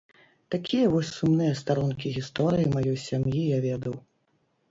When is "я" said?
3.51-3.59